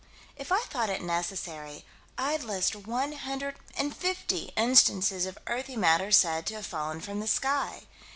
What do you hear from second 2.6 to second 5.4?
one hundred and fifty instances of